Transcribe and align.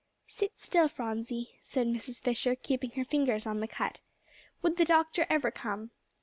"Sit 0.25 0.59
still, 0.59 0.87
Phronsie," 0.87 1.51
said 1.61 1.85
Mrs. 1.85 2.23
Fisher, 2.23 2.55
keeping 2.55 2.89
her 2.93 3.05
fingers 3.05 3.45
on 3.45 3.59
the 3.59 3.67
cut. 3.67 4.01
Would 4.63 4.77
the 4.77 4.83
doctor 4.83 5.27
ever 5.29 5.51
come? 5.51 5.91